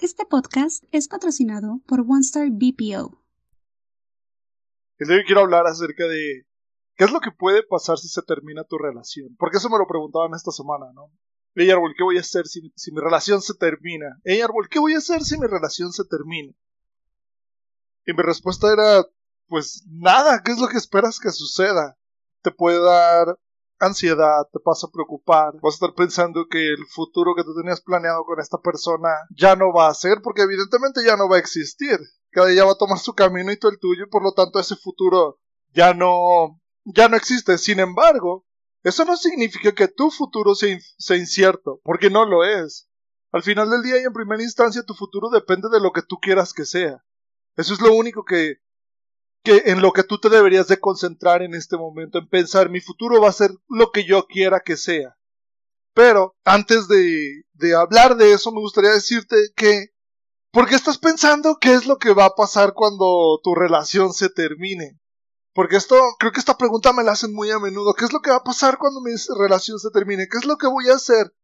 [0.00, 3.22] Este podcast es patrocinado por OneStar BPO.
[4.96, 6.46] El día de hoy quiero hablar acerca de
[6.96, 9.36] qué es lo que puede pasar si se termina tu relación.
[9.38, 11.12] Porque eso me lo preguntaban esta semana, ¿no?
[11.54, 14.18] Ey, Árbol, ¿qué voy a hacer si, si mi relación se termina?
[14.24, 16.54] Ey, Árbol, ¿qué voy a hacer si mi relación se termina?
[18.06, 19.04] Y mi respuesta era,
[19.48, 21.98] pues nada, ¿qué es lo que esperas que suceda?
[22.40, 23.38] Te puede dar
[23.80, 27.80] ansiedad, te vas a preocupar, vas a estar pensando que el futuro que tú tenías
[27.80, 31.40] planeado con esta persona ya no va a ser, porque evidentemente ya no va a
[31.40, 31.98] existir.
[32.30, 34.60] Cada día va a tomar su camino y tú el tuyo, y por lo tanto
[34.60, 35.40] ese futuro
[35.72, 37.58] ya no, ya no existe.
[37.58, 38.46] Sin embargo,
[38.82, 42.88] eso no significa que tu futuro sea, sea incierto, porque no lo es.
[43.32, 46.18] Al final del día y en primera instancia tu futuro depende de lo que tú
[46.20, 47.04] quieras que sea.
[47.56, 48.56] Eso es lo único que
[49.42, 52.80] que en lo que tú te deberías de concentrar en este momento, en pensar mi
[52.80, 55.16] futuro va a ser lo que yo quiera que sea.
[55.94, 59.88] Pero antes de, de hablar de eso, me gustaría decirte que,
[60.52, 64.28] ¿por qué estás pensando qué es lo que va a pasar cuando tu relación se
[64.28, 65.00] termine?
[65.52, 67.94] Porque esto, creo que esta pregunta me la hacen muy a menudo.
[67.94, 70.28] ¿Qué es lo que va a pasar cuando mi relación se termine?
[70.28, 71.34] ¿Qué es lo que voy a hacer?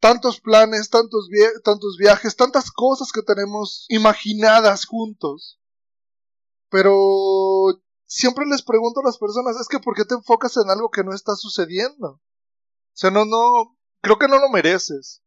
[0.00, 1.28] Tantos planes, tantos,
[1.62, 5.58] tantos viajes, tantas cosas que tenemos imaginadas juntos.
[6.76, 10.90] Pero siempre les pregunto a las personas, es que ¿por qué te enfocas en algo
[10.90, 12.06] que no está sucediendo?
[12.06, 12.20] O
[12.92, 15.22] sea, no, no, creo que no lo mereces.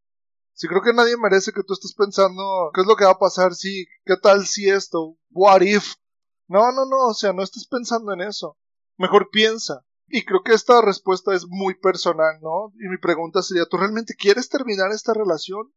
[0.54, 3.18] Si creo que nadie merece que tú estés pensando, ¿qué es lo que va a
[3.18, 5.96] pasar si, qué tal si esto, what if?
[6.48, 8.56] No, no, no, o sea, no estés pensando en eso.
[8.98, 9.84] Mejor piensa.
[10.08, 12.74] Y creo que esta respuesta es muy personal, ¿no?
[12.76, 15.74] Y mi pregunta sería, ¿tú realmente quieres terminar esta relación?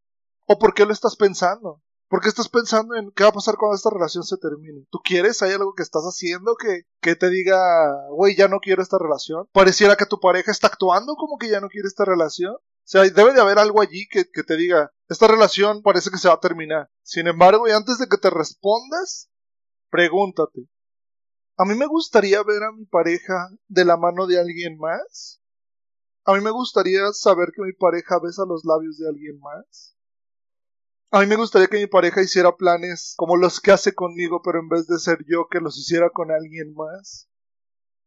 [0.47, 1.83] ¿O por qué lo estás pensando?
[2.13, 4.85] ¿Por qué estás pensando en qué va a pasar cuando esta relación se termine?
[4.91, 5.41] ¿Tú quieres?
[5.41, 7.57] ¿Hay algo que estás haciendo que, que te diga,
[8.11, 9.49] güey, ya no quiero esta relación?
[9.51, 12.53] Pareciera que tu pareja está actuando como que ya no quiere esta relación.
[12.53, 16.19] O sea, debe de haber algo allí que, que te diga, esta relación parece que
[16.19, 16.91] se va a terminar.
[17.01, 19.31] Sin embargo, y antes de que te respondas,
[19.89, 20.69] pregúntate,
[21.57, 25.41] ¿a mí me gustaría ver a mi pareja de la mano de alguien más?
[26.27, 29.97] ¿A mí me gustaría saber que mi pareja besa los labios de alguien más?
[31.15, 34.61] A mí me gustaría que mi pareja hiciera planes como los que hace conmigo, pero
[34.61, 37.29] en vez de ser yo que los hiciera con alguien más.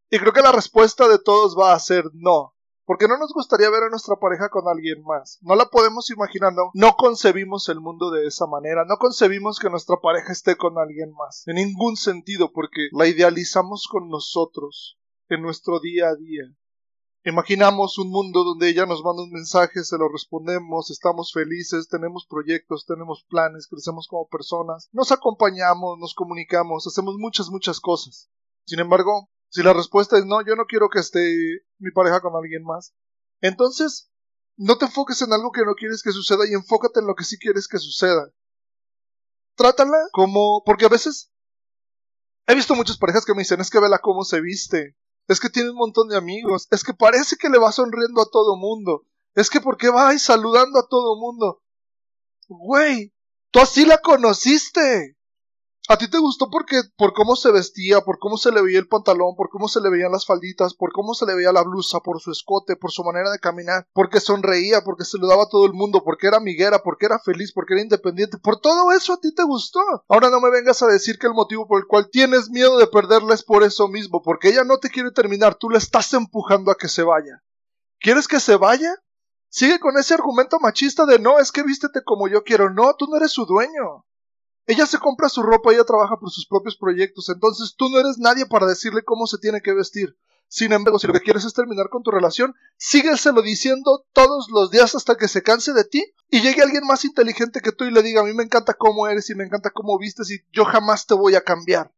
[0.10, 3.70] Y creo que la respuesta de todos va a ser no, porque no nos gustaría
[3.70, 5.38] ver a nuestra pareja con alguien más.
[5.44, 9.70] No la podemos imaginar, no, no concebimos el mundo de esa manera, no concebimos que
[9.70, 14.98] nuestra pareja esté con alguien más, en ningún sentido, porque la idealizamos con nosotros,
[15.30, 16.46] en nuestro día a día.
[17.28, 22.28] Imaginamos un mundo donde ella nos manda un mensaje, se lo respondemos, estamos felices, tenemos
[22.30, 28.30] proyectos, tenemos planes, crecemos como personas, nos acompañamos, nos comunicamos, hacemos muchas, muchas cosas.
[28.68, 32.35] Sin embargo, si la respuesta es no, yo no quiero que esté mi pareja con
[32.35, 32.94] alguien más,
[33.41, 34.12] entonces
[34.56, 37.24] no te enfoques en algo que no quieres que suceda y enfócate en lo que
[37.24, 38.30] sí quieres que suceda.
[39.56, 41.31] Trátala como, porque a veces
[42.46, 44.96] he visto muchas parejas que me dicen es que vela cómo se viste,
[45.28, 48.30] es que tiene un montón de amigos, es que parece que le va sonriendo a
[48.30, 51.62] todo mundo, es que porque va ahí saludando a todo mundo.
[52.47, 53.13] Güey,
[53.52, 55.18] tú así la conociste.
[55.88, 58.88] A ti te gustó porque por cómo se vestía, por cómo se le veía el
[58.88, 62.00] pantalón, por cómo se le veían las falditas, por cómo se le veía la blusa,
[62.00, 65.73] por su escote, por su manera de caminar, porque sonreía, porque saludaba a todo el
[65.73, 68.40] mundo, porque era amiguera, porque era feliz, porque era independiente.
[68.40, 69.79] Por todo eso a ti te gustó.
[70.09, 72.88] Ahora no me vengas a decir que el motivo por el cual tienes miedo de
[72.88, 76.72] perderla es por eso mismo, porque ella no te quiere terminar, tú la estás empujando
[76.72, 77.44] a que se vaya.
[78.00, 78.91] ¿Quieres que se vaya?
[79.50, 82.72] Sigue con ese argumento machista de no, es que vístete como yo quiero.
[82.72, 84.05] No, tú no eres su dueño.
[84.68, 88.18] Ella se compra su ropa, ella trabaja por sus propios proyectos, entonces tú no eres
[88.18, 90.18] nadie para decirle cómo se tiene que vestir.
[90.48, 94.72] Sin embargo, si lo que quieres es terminar con tu relación, sígueselo diciendo todos los
[94.72, 97.92] días hasta que se canse de ti y llegue alguien más inteligente que tú y
[97.92, 100.66] le diga, a mí me encanta cómo eres y me encanta cómo vistes y yo
[100.66, 101.94] jamás te voy a cambiar.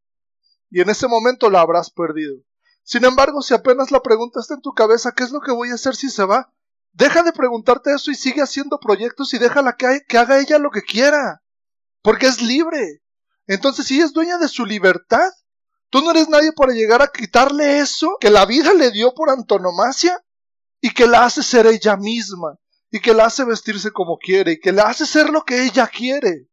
[0.69, 2.37] Y en ese momento la habrás perdido.
[2.83, 5.69] Sin embargo, si apenas la pregunta está en tu cabeza, ¿qué es lo que voy
[5.71, 6.53] a hacer si se va?
[6.93, 10.71] Deja de preguntarte eso y sigue haciendo proyectos y déjala que, que haga ella lo
[10.71, 11.41] que quiera
[12.07, 13.01] porque es libre.
[13.47, 15.29] Entonces, si es dueña de su libertad,
[15.89, 19.29] tú no eres nadie para llegar a quitarle eso que la vida le dio por
[19.29, 20.17] antonomasia
[20.79, 22.57] y que la hace ser ella misma
[22.89, 25.85] y que la hace vestirse como quiere y que la hace ser lo que ella
[25.87, 26.47] quiere.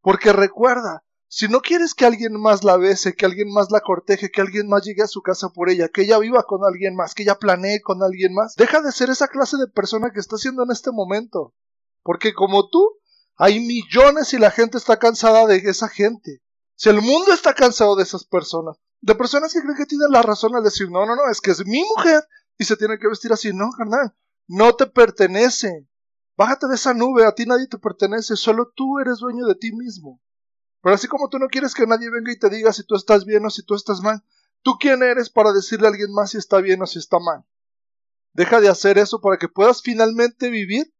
[0.00, 4.30] Porque recuerda, si no quieres que alguien más la bese, que alguien más la corteje,
[4.30, 7.14] que alguien más llegue a su casa por ella, que ella viva con alguien más,
[7.14, 10.38] que ella planee con alguien más, deja de ser esa clase de persona que está
[10.38, 11.52] siendo en este momento.
[12.02, 12.98] Porque como tú,
[13.38, 16.42] hay millones y la gente está cansada de esa gente.
[16.74, 20.22] Si el mundo está cansado de esas personas, de personas que creen que tienen la
[20.22, 22.26] razón al decir, no, no, no, es que es mi mujer
[22.58, 23.52] y se tiene que vestir así.
[23.52, 24.12] No, carnal,
[24.48, 25.88] no te pertenece.
[26.36, 29.72] Bájate de esa nube, a ti nadie te pertenece, solo tú eres dueño de ti
[29.72, 30.20] mismo.
[30.82, 33.24] Pero así como tú no quieres que nadie venga y te diga si tú estás
[33.24, 34.24] bien o si tú estás mal,
[34.62, 37.44] ¿tú quién eres para decirle a alguien más si está bien o si está mal?
[38.32, 40.92] Deja de hacer eso para que puedas finalmente vivir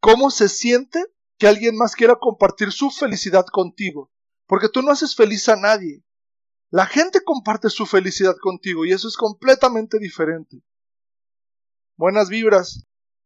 [0.00, 1.04] cómo se siente
[1.40, 4.12] que alguien más quiera compartir su felicidad contigo.
[4.46, 6.04] Porque tú no haces feliz a nadie.
[6.70, 10.62] La gente comparte su felicidad contigo y eso es completamente diferente.
[11.96, 12.86] Buenas vibras.